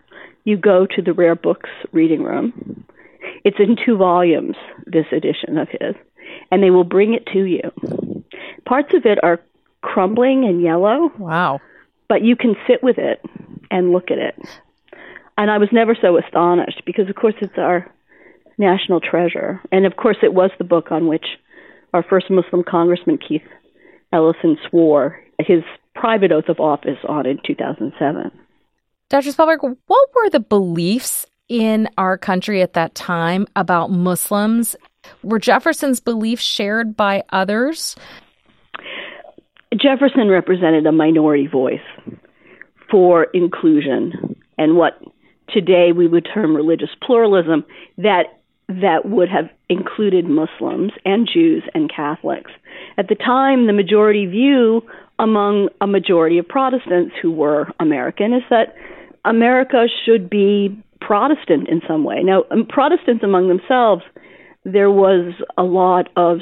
You 0.45 0.55
go 0.55 0.87
to 0.95 1.01
the 1.01 1.13
rare 1.13 1.35
books 1.35 1.69
reading 1.91 2.23
room, 2.23 2.85
it's 3.43 3.59
in 3.59 3.77
two 3.85 3.97
volumes, 3.97 4.55
this 4.85 5.05
edition 5.11 5.57
of 5.57 5.67
his, 5.69 5.95
and 6.51 6.63
they 6.63 6.69
will 6.69 6.83
bring 6.83 7.13
it 7.13 7.25
to 7.33 7.43
you. 7.43 7.71
Parts 8.65 8.93
of 8.93 9.05
it 9.05 9.19
are 9.23 9.41
crumbling 9.81 10.45
and 10.45 10.61
yellow. 10.61 11.11
Wow. 11.17 11.59
But 12.07 12.23
you 12.23 12.35
can 12.35 12.55
sit 12.67 12.83
with 12.83 12.97
it 12.97 13.21
and 13.69 13.91
look 13.91 14.11
at 14.11 14.17
it. 14.17 14.35
And 15.37 15.49
I 15.49 15.57
was 15.57 15.69
never 15.71 15.95
so 15.99 16.17
astonished 16.17 16.83
because, 16.85 17.09
of 17.09 17.15
course, 17.15 17.33
it's 17.41 17.57
our 17.57 17.91
national 18.57 18.99
treasure. 18.99 19.61
And, 19.71 19.85
of 19.85 19.95
course, 19.95 20.17
it 20.21 20.33
was 20.33 20.51
the 20.57 20.63
book 20.63 20.91
on 20.91 21.07
which 21.07 21.25
our 21.93 22.03
first 22.03 22.29
Muslim 22.29 22.63
Congressman, 22.63 23.17
Keith 23.17 23.41
Ellison, 24.11 24.57
swore 24.69 25.19
his 25.39 25.63
private 25.95 26.31
oath 26.31 26.49
of 26.49 26.59
office 26.59 26.99
on 27.07 27.25
in 27.25 27.39
2007. 27.45 28.31
Dr. 29.09 29.29
Spellberg, 29.29 29.77
what 29.87 30.09
were 30.15 30.29
the 30.29 30.39
beliefs 30.39 31.25
in 31.53 31.87
our 31.99 32.17
country 32.17 32.63
at 32.63 32.73
that 32.73 32.95
time 32.95 33.45
about 33.55 33.91
Muslims? 33.91 34.75
Were 35.21 35.37
Jefferson's 35.37 35.99
beliefs 35.99 36.41
shared 36.41 36.97
by 36.97 37.23
others? 37.29 37.95
Jefferson 39.79 40.29
represented 40.29 40.87
a 40.87 40.91
minority 40.91 41.45
voice 41.45 41.79
for 42.89 43.25
inclusion 43.35 44.35
and 44.57 44.77
what 44.77 44.99
today 45.49 45.91
we 45.95 46.07
would 46.07 46.27
term 46.33 46.55
religious 46.55 46.89
pluralism 47.05 47.63
that 47.99 48.39
that 48.67 49.05
would 49.05 49.29
have 49.29 49.49
included 49.69 50.25
Muslims 50.25 50.91
and 51.05 51.29
Jews 51.31 51.63
and 51.75 51.91
Catholics. 51.93 52.49
At 52.97 53.09
the 53.09 53.15
time, 53.15 53.67
the 53.67 53.73
majority 53.73 54.25
view 54.25 54.81
among 55.19 55.69
a 55.81 55.85
majority 55.85 56.39
of 56.39 56.47
Protestants 56.47 57.13
who 57.21 57.31
were 57.31 57.67
American 57.79 58.33
is 58.33 58.43
that 58.49 58.75
America 59.23 59.85
should 60.05 60.31
be 60.31 60.81
Protestant 61.05 61.67
in 61.67 61.81
some 61.87 62.03
way. 62.03 62.23
Now, 62.23 62.43
um, 62.51 62.65
Protestants 62.67 63.23
among 63.23 63.47
themselves, 63.47 64.03
there 64.63 64.91
was 64.91 65.33
a 65.57 65.63
lot 65.63 66.09
of 66.15 66.39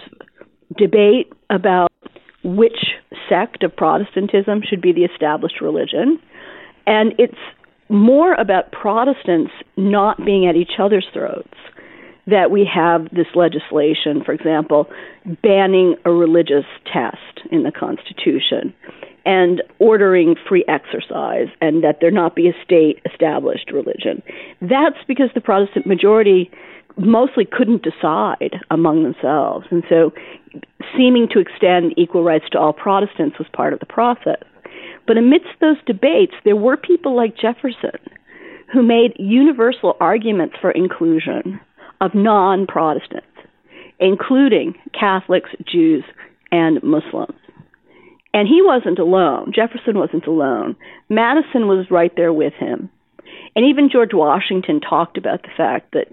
debate 0.78 1.32
about 1.50 1.92
which 2.44 2.96
sect 3.28 3.64
of 3.64 3.76
Protestantism 3.76 4.62
should 4.68 4.82
be 4.82 4.94
the 4.94 5.04
established 5.04 5.62
religion. 5.62 6.20
And 6.86 7.14
it's 7.18 7.38
more 7.90 8.34
about 8.34 8.72
Protestants 8.72 9.52
not 9.78 10.24
being 10.24 10.48
at 10.48 10.56
each 10.56 10.80
other's 10.80 11.08
throats 11.14 11.54
that 12.28 12.52
we 12.52 12.70
have 12.72 13.06
this 13.12 13.28
legislation, 13.36 14.24
for 14.24 14.32
example, 14.32 14.88
banning 15.42 15.96
a 16.06 16.12
religious 16.12 16.66
test 16.92 17.48
in 17.52 17.64
the 17.64 17.72
Constitution 17.72 18.74
and 19.26 19.62
ordering 19.80 20.36
free 20.48 20.66
exercise 20.68 21.48
and 21.62 21.84
that 21.84 21.98
there 22.02 22.12
not 22.12 22.36
be 22.36 22.48
a 22.48 22.64
state 22.64 23.00
established 23.12 23.72
religion. 23.72 24.22
That's 24.62 24.98
because 25.08 25.30
the 25.36 25.42
Protestant 25.42 25.86
majority 25.86 26.50
mostly 26.98 27.46
couldn't 27.46 27.84
decide 27.84 28.56
among 28.70 29.04
themselves. 29.04 29.68
And 29.72 29.84
so 29.90 30.12
seeming 30.98 31.28
to 31.32 31.40
extend 31.40 31.94
equal 31.98 32.24
rights 32.24 32.46
to 32.52 32.60
all 32.60 32.74
Protestants 32.74 33.38
was 33.38 33.48
part 33.54 33.74
of 33.74 33.80
the 33.80 33.86
process. 33.86 34.44
But 35.08 35.18
amidst 35.18 35.50
those 35.60 35.78
debates, 35.86 36.34
there 36.44 36.56
were 36.56 36.78
people 36.78 37.16
like 37.16 37.38
Jefferson 37.38 38.00
who 38.72 38.84
made 38.84 39.14
universal 39.18 39.96
arguments 40.00 40.56
for 40.62 40.72
inclusion 40.72 41.60
of 42.00 42.16
non 42.16 42.66
Protestants, 42.66 43.28
including 44.00 44.76
Catholics, 44.98 45.50
Jews, 45.70 46.04
and 46.52 46.82
Muslims. 46.84 47.38
And 48.34 48.48
he 48.48 48.62
wasn't 48.62 49.00
alone. 49.00 49.52
Jefferson 49.54 49.98
wasn't 49.98 50.26
alone. 50.26 50.76
Madison 51.10 51.68
was 51.68 51.92
right 51.92 52.14
there 52.16 52.32
with 52.32 52.54
him. 52.54 52.90
And 53.56 53.66
even 53.66 53.90
George 53.92 54.14
Washington 54.14 54.80
talked 54.80 55.18
about 55.18 55.44
the 55.44 55.50
fact 55.56 55.92
that 55.94 56.08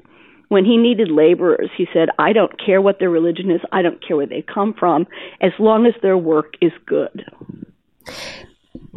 when 0.48 0.64
he 0.64 0.76
needed 0.76 1.10
laborers, 1.10 1.70
he 1.76 1.86
said, 1.92 2.08
I 2.18 2.32
don't 2.32 2.52
care 2.64 2.80
what 2.80 2.98
their 2.98 3.10
religion 3.10 3.50
is, 3.50 3.60
I 3.70 3.82
don't 3.82 4.04
care 4.04 4.16
where 4.16 4.26
they 4.26 4.42
come 4.42 4.74
from, 4.74 5.06
as 5.40 5.52
long 5.58 5.86
as 5.86 5.94
their 6.02 6.16
work 6.16 6.54
is 6.60 6.72
good. 6.86 7.24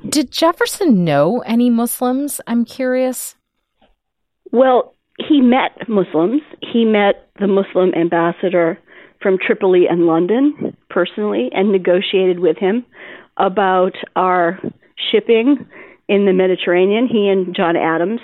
Did 0.08 0.32
Jefferson 0.32 1.04
know 1.04 1.40
any 1.46 1.70
Muslims? 1.70 2.42
I'm 2.48 2.66
curious. 2.66 3.36
Well, 4.52 4.96
he 5.18 5.42
met 5.42 5.88
Muslims. 5.88 6.42
He 6.62 6.86
met 6.86 7.30
the 7.40 7.48
Muslim 7.48 7.94
ambassador 7.94 8.80
from 9.22 9.38
Tripoli 9.38 9.86
and 9.88 10.06
London 10.06 10.71
personally 10.92 11.50
and 11.54 11.72
negotiated 11.72 12.40
with 12.40 12.58
him 12.58 12.86
about 13.38 13.96
our 14.16 14.60
shipping 15.12 15.66
in 16.08 16.26
the 16.26 16.34
Mediterranean, 16.34 17.08
he 17.08 17.30
and 17.30 17.56
John 17.56 17.76
Adams. 17.76 18.20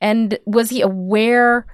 And 0.00 0.38
was 0.44 0.70
he 0.70 0.80
aware 0.80 1.66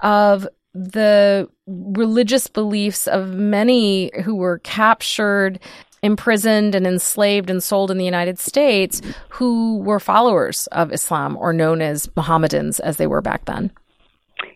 of 0.00 0.48
the 0.74 1.48
religious 1.66 2.46
beliefs 2.48 3.06
of 3.06 3.34
many 3.34 4.10
who 4.24 4.34
were 4.34 4.58
captured, 4.58 5.58
imprisoned, 6.02 6.74
and 6.74 6.86
enslaved 6.86 7.48
and 7.48 7.62
sold 7.62 7.90
in 7.90 7.98
the 7.98 8.04
United 8.04 8.38
States 8.38 9.00
who 9.30 9.78
were 9.78 10.00
followers 10.00 10.66
of 10.68 10.92
Islam 10.92 11.36
or 11.36 11.52
known 11.52 11.80
as 11.80 12.08
Mohammedans 12.16 12.80
as 12.80 12.96
they 12.96 13.06
were 13.06 13.22
back 13.22 13.46
then? 13.46 13.70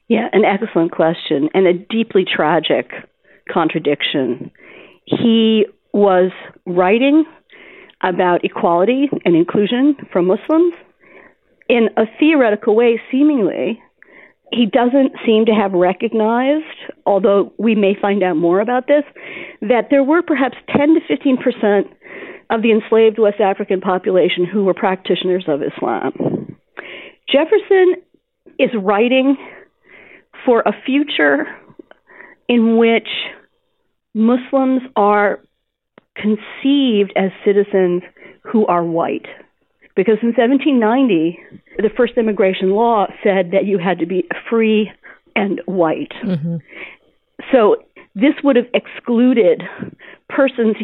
Yeah, 0.09 0.29
an 0.33 0.45
excellent 0.45 0.93
question 0.93 1.49
and 1.55 1.67
a 1.67 1.73
deeply 1.73 2.25
tragic 2.25 2.91
contradiction. 3.51 4.51
He 5.11 5.67
was 5.93 6.31
writing 6.67 7.25
about 8.03 8.45
equality 8.45 9.09
and 9.25 9.35
inclusion 9.35 9.97
for 10.13 10.23
Muslims 10.23 10.75
in 11.69 11.89
a 11.97 12.05
theoretical 12.19 12.75
way, 12.75 13.01
seemingly. 13.11 13.83
He 14.53 14.67
doesn't 14.67 15.13
seem 15.25 15.47
to 15.47 15.53
have 15.53 15.73
recognized, 15.73 16.65
although 17.07 17.53
we 17.59 17.75
may 17.75 17.95
find 18.01 18.23
out 18.23 18.37
more 18.37 18.61
about 18.61 18.87
this, 18.87 19.05
that 19.61 19.89
there 19.91 20.03
were 20.03 20.23
perhaps 20.23 20.57
10 20.77 20.95
to 20.95 21.01
15 21.07 21.37
percent 21.37 21.87
of 22.51 22.63
the 22.63 22.73
enslaved 22.73 23.19
West 23.19 23.41
African 23.41 23.81
population 23.81 24.45
who 24.45 24.65
were 24.65 24.75
practitioners 24.75 25.45
of 25.47 25.61
Islam. 25.63 26.57
Jefferson 27.31 27.95
is 28.59 28.71
writing 28.75 29.37
for 30.45 30.61
a 30.63 30.73
future 30.85 31.47
in 32.49 32.77
which 32.77 33.09
Muslims 34.15 34.83
are 34.97 35.41
conceived 36.17 37.13
as 37.17 37.31
citizens 37.45 38.03
who 38.43 38.67
are 38.67 38.85
white. 38.85 39.27
Because 39.97 40.19
in 40.23 40.29
1790, 40.29 41.39
the 41.79 41.91
first 41.97 42.15
immigration 42.17 42.71
law 42.71 43.07
said 43.23 43.51
that 43.53 43.67
you 43.67 43.79
had 43.79 43.99
to 43.99 44.07
be 44.07 44.27
free 44.49 44.91
and 45.37 45.61
white. 45.67 46.13
Mm-hmm. 46.25 46.57
So 47.53 47.77
this 48.15 48.35
would 48.43 48.57
have 48.57 48.67
excluded 48.75 49.63
persons 50.29 50.77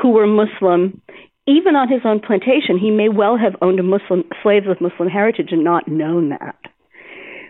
who 0.00 0.10
were 0.10 0.26
Muslim. 0.26 1.00
Even 1.46 1.76
on 1.76 1.88
his 1.88 2.00
own 2.04 2.20
plantation, 2.20 2.78
he 2.78 2.90
may 2.90 3.08
well 3.08 3.36
have 3.36 3.54
owned 3.60 3.78
a 3.78 3.82
Muslim 3.82 4.24
slaves 4.42 4.66
of 4.68 4.80
Muslim 4.80 5.08
heritage 5.08 5.48
and 5.50 5.62
not 5.62 5.86
known 5.88 6.30
that. 6.30 6.56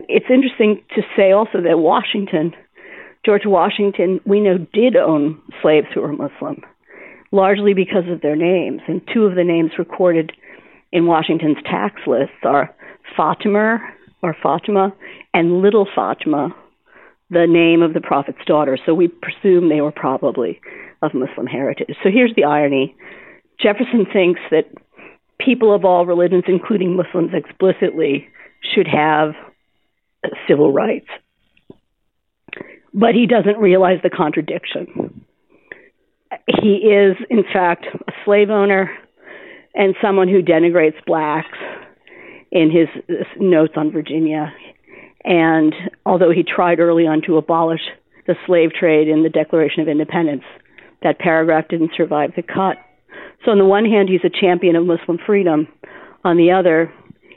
It's 0.08 0.26
interesting 0.28 0.82
to 0.94 1.02
say 1.16 1.32
also 1.32 1.60
that 1.62 1.78
Washington, 1.78 2.52
George 3.24 3.46
Washington, 3.46 4.20
we 4.26 4.40
know 4.40 4.58
did 4.58 4.96
own 4.96 5.40
slaves 5.62 5.86
who 5.94 6.02
were 6.02 6.12
Muslim, 6.12 6.62
largely 7.32 7.72
because 7.72 8.04
of 8.10 8.20
their 8.20 8.36
names. 8.36 8.80
And 8.86 9.00
two 9.12 9.24
of 9.24 9.34
the 9.34 9.44
names 9.44 9.72
recorded 9.78 10.32
in 10.92 11.06
Washington's 11.06 11.56
tax 11.64 12.02
lists 12.06 12.36
are 12.44 12.74
Fatima 13.16 13.78
or 14.22 14.36
Fatima 14.42 14.92
and 15.32 15.62
Little 15.62 15.86
Fatima, 15.94 16.54
the 17.30 17.46
name 17.48 17.82
of 17.82 17.94
the 17.94 18.00
prophet's 18.00 18.44
daughter. 18.46 18.78
So 18.84 18.94
we 18.94 19.08
presume 19.08 19.68
they 19.68 19.80
were 19.80 19.92
probably 19.92 20.60
of 21.02 21.14
Muslim 21.14 21.46
heritage. 21.46 21.96
So 22.02 22.10
here's 22.10 22.34
the 22.36 22.44
irony 22.44 22.94
Jefferson 23.60 24.06
thinks 24.12 24.40
that 24.50 24.66
people 25.38 25.74
of 25.74 25.84
all 25.84 26.06
religions, 26.06 26.44
including 26.46 26.96
Muslims 26.96 27.30
explicitly, 27.32 28.28
should 28.74 28.86
have 28.86 29.34
civil 30.48 30.72
rights. 30.72 31.08
But 32.94 33.14
he 33.14 33.26
doesn't 33.26 33.58
realize 33.58 33.98
the 34.02 34.10
contradiction. 34.10 35.24
He 36.62 36.76
is, 36.76 37.16
in 37.28 37.42
fact, 37.52 37.86
a 37.86 38.12
slave 38.24 38.50
owner 38.50 38.96
and 39.74 39.94
someone 40.00 40.28
who 40.28 40.42
denigrates 40.42 41.04
blacks 41.04 41.58
in 42.52 42.70
his 42.70 42.88
notes 43.38 43.74
on 43.76 43.90
Virginia. 43.90 44.52
And 45.24 45.74
although 46.06 46.30
he 46.30 46.44
tried 46.44 46.78
early 46.78 47.06
on 47.06 47.22
to 47.26 47.36
abolish 47.36 47.80
the 48.26 48.36
slave 48.46 48.72
trade 48.72 49.08
in 49.08 49.22
the 49.22 49.28
Declaration 49.28 49.82
of 49.82 49.88
Independence, 49.88 50.44
that 51.02 51.18
paragraph 51.18 51.68
didn't 51.68 51.92
survive 51.96 52.32
the 52.36 52.42
cut. 52.42 52.76
So, 53.44 53.50
on 53.50 53.58
the 53.58 53.64
one 53.64 53.84
hand, 53.84 54.08
he's 54.08 54.24
a 54.24 54.30
champion 54.30 54.76
of 54.76 54.86
Muslim 54.86 55.18
freedom. 55.26 55.68
On 56.24 56.36
the 56.36 56.52
other, 56.52 56.92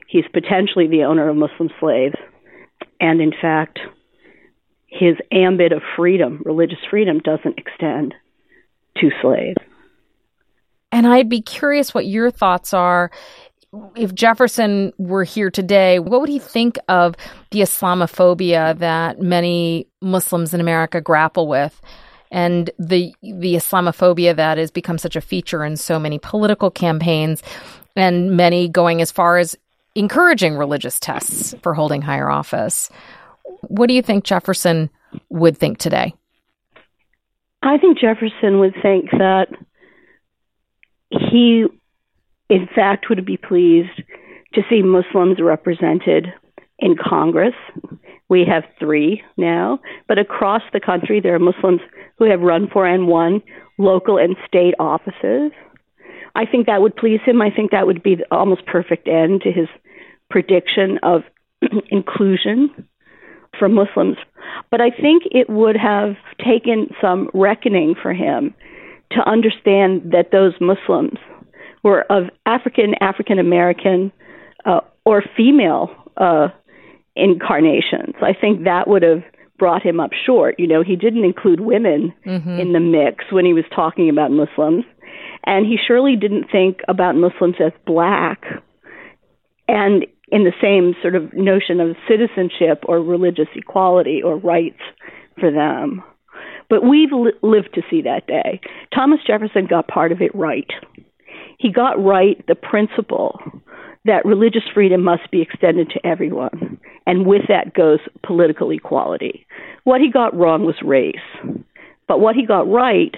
he's 0.08 0.24
potentially 0.32 0.88
the 0.88 1.04
owner 1.04 1.28
of 1.28 1.36
Muslim 1.36 1.70
slaves. 1.80 2.16
And 3.02 3.20
in 3.20 3.34
fact, 3.42 3.80
his 4.98 5.16
ambit 5.32 5.72
of 5.72 5.82
freedom, 5.96 6.42
religious 6.46 6.80
freedom, 6.89 7.20
doesn't 7.20 7.58
extend 7.58 8.13
to 8.98 9.10
slaves. 9.22 9.58
And 10.92 11.06
I'd 11.06 11.30
be 11.30 11.42
curious 11.42 11.94
what 11.94 12.08
your 12.08 12.32
thoughts 12.32 12.74
are. 12.74 13.12
If 13.96 14.16
Jefferson 14.16 14.94
were 14.98 15.24
here 15.24 15.51
today, 15.51 16.00
what 16.00 16.22
would 16.22 16.30
he 16.30 16.39
think 16.39 16.80
of 16.88 17.16
the 17.51 17.60
Islamophobia 17.60 18.77
that 18.80 19.22
many 19.22 19.88
Muslims 20.01 20.54
in 20.54 20.62
America 20.62 21.01
grapple 21.01 21.48
with? 21.48 21.80
and 22.32 22.70
the 22.77 23.13
the 23.22 23.56
Islamophobia 23.56 24.36
that 24.36 24.58
has 24.58 24.72
become 24.72 24.98
such 24.98 25.16
a 25.16 25.22
feature 25.22 25.63
in 25.63 25.77
so 25.77 26.00
many 26.00 26.20
political 26.20 26.70
campaigns, 26.70 27.42
and 27.96 28.36
many 28.36 28.68
going 28.68 29.01
as 29.01 29.12
far 29.12 29.38
as 29.38 29.56
encouraging 29.96 30.58
religious 30.58 31.00
tests 31.00 31.56
for 31.62 31.74
holding 31.74 32.01
higher 32.01 32.30
office. 32.30 32.89
What 33.62 33.88
do 33.88 33.94
you 33.94 34.02
think 34.02 34.24
Jefferson 34.24 34.90
would 35.30 35.58
think 35.58 35.78
today? 35.78 36.14
I 37.64 37.78
think 37.78 37.98
Jefferson 38.00 38.60
would 38.60 38.76
think 38.82 39.10
that 39.12 39.48
he, 41.10 41.66
in 42.50 42.68
fact, 42.74 43.10
would 43.10 43.26
be 43.26 43.38
pleased 43.38 44.02
to 44.54 44.62
see 44.70 44.82
Muslims 44.82 45.40
represented 45.42 46.28
in 46.80 46.96
Congress. 46.96 47.56
We 48.30 48.46
have 48.46 48.64
three 48.80 49.24
now, 49.38 49.80
but 50.08 50.20
across 50.20 50.62
the 50.74 50.80
country, 50.80 51.20
there 51.20 51.36
are 51.36 51.40
Muslims 51.40 51.82
who 52.18 52.30
have 52.30 52.42
run 52.42 52.68
for 52.72 52.86
and 52.86 53.08
won 53.08 53.42
local 53.78 54.18
and 54.18 54.36
state 54.48 54.74
offices. 54.80 55.52
I 56.36 56.46
think 56.46 56.68
that 56.68 56.82
would 56.82 56.96
please 56.96 57.20
him. 57.26 57.42
I 57.42 57.50
think 57.50 57.72
that 57.72 57.88
would 57.88 58.04
be 58.04 58.16
the 58.16 58.26
almost 58.32 58.66
perfect 58.66 59.08
end 59.08 59.42
to 59.42 59.52
his 59.52 59.68
prediction 60.30 61.00
of 61.04 61.24
inclusion 61.90 62.88
for 63.58 63.70
Muslims. 63.70 64.18
But 64.72 64.82
I 64.82 64.90
think 64.90 65.24
it 65.32 65.50
would 65.50 65.78
have 65.78 66.16
taken 66.44 66.90
some 67.02 67.30
reckoning 67.34 67.96
for 68.02 68.14
him 68.14 68.54
to 69.12 69.20
understand 69.30 70.12
that 70.12 70.32
those 70.32 70.54
Muslims 70.60 71.18
were 71.84 72.02
of 72.12 72.24
African, 72.46 72.96
African 73.00 73.40
American, 73.40 74.12
uh, 74.66 74.82
or 75.06 75.24
female 75.36 75.90
uh, 76.18 76.50
incarnations. 77.16 78.16
I 78.22 78.34
think 78.34 78.66
that 78.66 78.88
would 78.88 79.04
have 79.04 79.24
brought 79.58 79.82
him 79.82 80.00
up 80.00 80.12
short. 80.26 80.56
You 80.60 80.68
know, 80.68 80.84
he 80.84 80.96
didn't 80.96 81.24
include 81.24 81.62
women 81.62 82.14
mm-hmm. 82.26 82.60
in 82.60 82.74
the 82.74 82.80
mix 82.80 83.26
when 83.32 83.46
he 83.46 83.54
was 83.54 83.64
talking 83.74 84.10
about 84.10 84.32
Muslims. 84.32 84.86
And 85.46 85.66
he 85.66 85.78
surely 85.78 86.16
didn't 86.16 86.52
think 86.52 86.82
about 86.88 87.16
Muslims 87.16 87.56
as 87.64 87.72
black 87.86 88.44
and 89.68 90.06
in 90.29 90.43
the 90.43 90.53
same 90.62 90.93
sort 91.01 91.15
of 91.15 91.34
notion 91.34 91.79
of 91.79 91.96
citizenship 92.07 92.84
or 92.88 93.01
religious 93.01 93.48
equality 93.55 94.22
or 94.24 94.38
rights 94.38 94.81
for 95.39 95.51
them. 95.51 96.03
But 96.69 96.84
we've 96.84 97.12
li- 97.12 97.31
lived 97.41 97.69
to 97.75 97.81
see 97.89 98.01
that 98.01 98.27
day. 98.27 98.60
Thomas 98.93 99.19
Jefferson 99.25 99.67
got 99.67 99.88
part 99.88 100.12
of 100.12 100.22
it 100.22 100.36
right. 100.36 100.69
He 101.57 101.72
got 101.72 102.03
right 102.03 102.43
the 102.48 102.55
principle 102.55 103.39
that 104.05 104.25
religious 104.25 104.63
freedom 104.74 105.03
must 105.03 105.29
be 105.31 105.41
extended 105.41 105.89
to 105.89 106.05
everyone, 106.05 106.79
and 107.05 107.25
with 107.25 107.43
that 107.50 107.74
goes 107.74 108.00
political 108.25 108.72
equality. 108.72 109.46
What 109.84 110.01
he 110.01 110.12
got 110.12 110.36
wrong 110.36 110.65
was 110.65 110.75
race, 110.81 111.15
but 112.07 112.19
what 112.19 112.36
he 112.36 112.46
got 112.46 112.69
right 112.69 113.15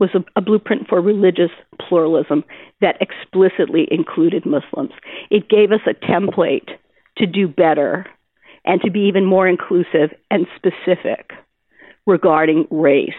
was 0.00 0.10
a, 0.14 0.24
a 0.34 0.40
blueprint 0.40 0.88
for 0.88 1.00
religious 1.00 1.50
pluralism 1.86 2.42
that 2.80 2.96
explicitly 3.00 3.86
included 3.90 4.44
Muslims. 4.46 4.92
It 5.30 5.48
gave 5.48 5.70
us 5.70 5.80
a 5.86 5.94
template 5.94 6.70
to 7.18 7.26
do 7.26 7.46
better 7.46 8.06
and 8.64 8.80
to 8.80 8.90
be 8.90 9.00
even 9.00 9.24
more 9.24 9.46
inclusive 9.46 10.10
and 10.30 10.46
specific 10.56 11.32
regarding 12.06 12.66
race 12.70 13.10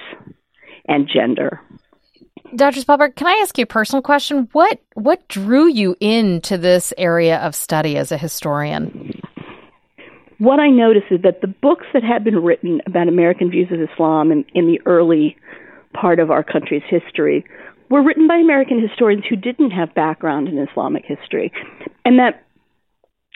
and 0.88 1.08
gender. 1.08 1.62
Dr. 2.56 2.82
Spellberg, 2.82 3.16
can 3.16 3.28
I 3.28 3.40
ask 3.42 3.58
you 3.58 3.64
a 3.64 3.68
personal 3.68 4.02
question? 4.02 4.50
What 4.52 4.82
what 4.96 5.26
drew 5.30 5.68
you 5.68 5.96
into 6.02 6.58
this 6.58 6.94
area 6.98 7.38
of 7.38 7.56
study 7.56 7.96
as 7.96 8.12
a 8.12 8.18
historian? 8.18 9.12
What 10.40 10.60
I 10.60 10.70
noticed 10.70 11.06
is 11.12 11.22
that 11.22 11.42
the 11.42 11.48
books 11.48 11.86
that 11.94 12.04
had 12.04 12.24
been 12.24 12.44
written 12.44 12.82
about 12.88 13.08
American 13.08 13.52
views 13.52 13.72
of 13.72 13.80
Islam 13.80 14.32
in, 14.32 14.44
in 14.54 14.66
the 14.66 14.82
early 14.86 15.38
part 15.94 16.20
of 16.20 16.32
our 16.32 16.44
country's 16.44 16.84
history 16.88 17.46
were 17.90 18.04
written 18.04 18.28
by 18.28 18.36
American 18.36 18.82
historians 18.82 19.24
who 19.30 19.36
didn't 19.36 19.72
have 19.72 19.94
background 19.94 20.48
in 20.48 20.58
Islamic 20.58 21.04
history, 21.06 21.52
and 22.06 22.20
that 22.20 22.44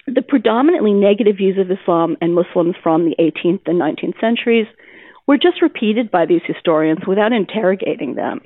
the 0.07 0.21
predominantly 0.21 0.93
negative 0.93 1.37
views 1.37 1.57
of 1.57 1.71
Islam 1.71 2.15
and 2.21 2.35
Muslims 2.35 2.75
from 2.81 3.05
the 3.05 3.15
18th 3.19 3.61
and 3.65 3.81
19th 3.81 4.19
centuries 4.21 4.67
were 5.27 5.37
just 5.37 5.61
repeated 5.61 6.11
by 6.11 6.25
these 6.25 6.41
historians 6.45 6.99
without 7.07 7.33
interrogating 7.33 8.15
them. 8.15 8.41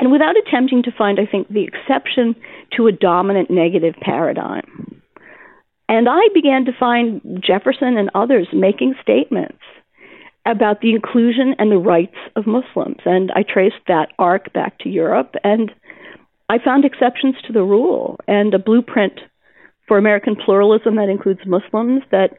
And 0.00 0.10
without 0.10 0.34
attempting 0.36 0.82
to 0.82 0.92
find, 0.96 1.20
I 1.20 1.26
think, 1.26 1.48
the 1.48 1.64
exception 1.64 2.34
to 2.76 2.88
a 2.88 2.92
dominant 2.92 3.50
negative 3.50 3.94
paradigm. 4.00 5.00
And 5.88 6.08
I 6.08 6.28
began 6.34 6.64
to 6.64 6.72
find 6.78 7.20
Jefferson 7.46 7.96
and 7.96 8.10
others 8.14 8.48
making 8.52 8.94
statements 9.00 9.58
about 10.46 10.80
the 10.80 10.90
inclusion 10.90 11.54
and 11.58 11.70
the 11.70 11.78
rights 11.78 12.16
of 12.36 12.46
Muslims. 12.46 12.98
And 13.04 13.30
I 13.32 13.42
traced 13.42 13.86
that 13.88 14.12
arc 14.18 14.52
back 14.52 14.78
to 14.80 14.88
Europe, 14.88 15.34
and 15.44 15.70
I 16.48 16.58
found 16.58 16.84
exceptions 16.84 17.36
to 17.46 17.52
the 17.52 17.62
rule 17.62 18.18
and 18.26 18.52
a 18.52 18.58
blueprint 18.58 19.20
for 19.86 19.98
American 19.98 20.36
pluralism 20.36 20.96
that 20.96 21.08
includes 21.08 21.40
Muslims 21.46 22.02
that 22.10 22.38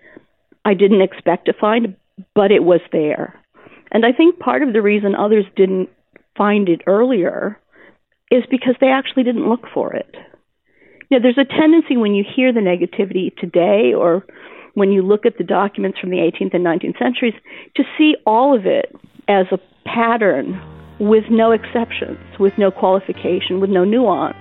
I 0.66 0.74
didn't 0.74 1.02
expect 1.02 1.46
to 1.46 1.54
find, 1.54 1.96
but 2.36 2.52
it 2.52 2.64
was 2.64 2.82
there. 2.92 3.40
And 3.92 4.06
I 4.06 4.12
think 4.12 4.40
part 4.40 4.64
of 4.64 4.74
the 4.74 4.82
reason 4.82 5.16
others 5.16 5.46
didn't 5.56 5.90
find 6.36 6.68
it 6.68 6.82
earlier 6.88 7.60
is 8.32 8.44
because 8.50 8.76
they 8.82 8.88
actually 8.88 9.24
didn't 9.24 9.48
look 9.48 9.66
for 9.74 9.94
it. 9.94 10.16
You 11.10 11.20
know, 11.20 11.22
there's 11.22 11.38
a 11.38 11.46
tendency 11.46 11.96
when 11.96 12.16
you 12.16 12.24
hear 12.36 12.52
the 12.52 12.60
negativity 12.60 13.36
today 13.36 13.94
or 13.94 14.26
when 14.74 14.92
you 14.92 15.02
look 15.02 15.26
at 15.26 15.38
the 15.38 15.44
documents 15.44 16.00
from 16.00 16.10
the 16.10 16.18
18th 16.18 16.54
and 16.54 16.66
19th 16.66 16.98
centuries 17.00 17.34
to 17.76 17.84
see 17.98 18.16
all 18.26 18.56
of 18.56 18.66
it 18.66 18.96
as 19.28 19.46
a 19.52 19.60
pattern 19.86 20.60
with 21.00 21.26
no 21.30 21.52
exceptions, 21.52 22.18
with 22.40 22.54
no 22.58 22.72
qualification, 22.72 23.60
with 23.60 23.70
no 23.70 23.84
nuance. 23.84 24.38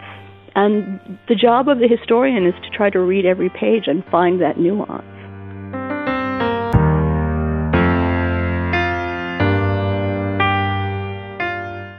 And 0.54 1.18
the 1.28 1.34
job 1.34 1.68
of 1.68 1.78
the 1.78 1.88
historian 1.88 2.46
is 2.46 2.54
to 2.62 2.70
try 2.76 2.90
to 2.90 3.00
read 3.00 3.24
every 3.24 3.48
page 3.48 3.84
and 3.86 4.04
find 4.06 4.40
that 4.40 4.58
nuance. 4.58 5.04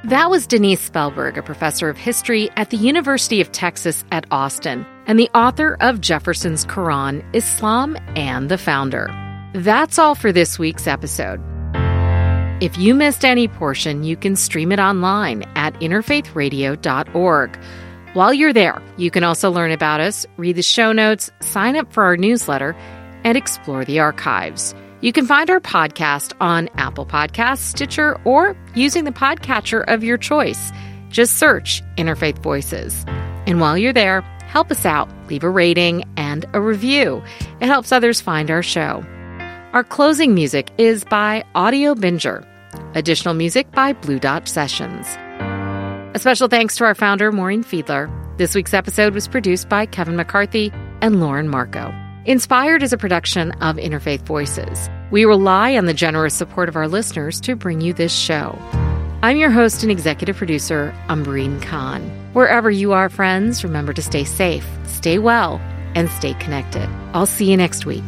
That 0.09 0.29
was 0.29 0.45
Denise 0.45 0.87
Spellberg, 0.87 1.37
a 1.37 1.41
professor 1.41 1.89
of 1.89 1.97
history 1.97 2.51
at 2.55 2.69
the 2.69 2.77
University 2.77 3.41
of 3.41 3.51
Texas 3.51 4.05
at 4.11 4.27
Austin 4.29 4.85
and 5.05 5.19
the 5.19 5.29
author 5.35 5.77
of 5.79 6.01
Jefferson's 6.01 6.65
Quran, 6.65 7.23
Islam 7.33 7.97
and 8.15 8.49
the 8.49 8.57
Founder. 8.57 9.09
That's 9.53 9.99
all 9.99 10.15
for 10.15 10.31
this 10.31 10.57
week's 10.57 10.87
episode. 10.87 11.39
If 12.61 12.77
you 12.77 12.95
missed 12.95 13.25
any 13.25 13.47
portion, 13.47 14.03
you 14.03 14.15
can 14.15 14.35
stream 14.35 14.71
it 14.71 14.79
online 14.79 15.43
at 15.55 15.73
interfaithradio.org. 15.75 17.59
While 18.13 18.33
you're 18.33 18.53
there, 18.53 18.81
you 18.95 19.11
can 19.11 19.23
also 19.23 19.51
learn 19.51 19.71
about 19.71 19.99
us, 19.99 20.25
read 20.37 20.55
the 20.55 20.61
show 20.61 20.91
notes, 20.91 21.31
sign 21.41 21.75
up 21.75 21.91
for 21.91 22.03
our 22.03 22.15
newsletter, 22.15 22.75
and 23.23 23.37
explore 23.37 23.83
the 23.83 23.99
archives. 23.99 24.73
You 25.01 25.11
can 25.11 25.25
find 25.25 25.49
our 25.49 25.59
podcast 25.59 26.33
on 26.39 26.69
Apple 26.75 27.05
Podcasts, 27.05 27.57
Stitcher, 27.57 28.17
or 28.23 28.55
using 28.75 29.03
the 29.03 29.11
podcatcher 29.11 29.83
of 29.87 30.01
your 30.03 30.17
choice. 30.17 30.71
Just 31.09 31.37
search 31.37 31.81
Interfaith 31.97 32.37
Voices. 32.39 33.03
And 33.45 33.59
while 33.59 33.77
you're 33.77 33.91
there, 33.91 34.23
help 34.53 34.69
us 34.69 34.85
out. 34.85 35.09
Leave 35.29 35.43
a 35.43 35.49
rating 35.49 36.03
and 36.15 36.45
a 36.53 36.61
review. 36.61 37.23
It 37.59 37.65
helps 37.65 37.91
others 37.91 38.21
find 38.21 38.51
our 38.51 38.61
show. 38.61 39.03
Our 39.73 39.83
closing 39.83 40.35
music 40.35 40.69
is 40.77 41.03
by 41.03 41.43
Audio 41.55 41.95
Binger. 41.95 42.45
Additional 42.95 43.33
music 43.33 43.71
by 43.71 43.93
Blue 43.93 44.19
Dot 44.19 44.47
Sessions. 44.47 45.07
A 46.15 46.19
special 46.19 46.47
thanks 46.47 46.77
to 46.77 46.83
our 46.83 46.93
founder, 46.93 47.31
Maureen 47.31 47.63
Fiedler. 47.63 48.07
This 48.37 48.53
week's 48.53 48.75
episode 48.75 49.15
was 49.15 49.27
produced 49.27 49.67
by 49.69 49.87
Kevin 49.87 50.15
McCarthy 50.15 50.71
and 51.01 51.19
Lauren 51.19 51.49
Marco. 51.49 51.91
Inspired 52.25 52.83
is 52.83 52.93
a 52.93 52.97
production 52.97 53.51
of 53.53 53.77
Interfaith 53.77 54.21
Voices. 54.21 54.87
We 55.09 55.25
rely 55.25 55.75
on 55.75 55.87
the 55.87 55.93
generous 55.95 56.35
support 56.35 56.69
of 56.69 56.75
our 56.75 56.87
listeners 56.87 57.41
to 57.41 57.55
bring 57.55 57.81
you 57.81 57.93
this 57.93 58.15
show. 58.15 58.57
I'm 59.23 59.37
your 59.37 59.51
host 59.51 59.83
and 59.83 59.91
executive 59.91 60.35
producer, 60.35 60.93
Umbreen 61.07 61.61
Khan. 61.61 62.01
Wherever 62.33 62.69
you 62.69 62.91
are, 62.91 63.07
friends, 63.07 63.63
remember 63.63 63.93
to 63.93 64.01
stay 64.01 64.25
safe, 64.25 64.67
stay 64.85 65.17
well, 65.17 65.61
and 65.95 66.09
stay 66.09 66.33
connected. 66.33 66.89
I'll 67.13 67.25
see 67.25 67.49
you 67.49 67.55
next 67.55 67.85
week. 67.85 68.03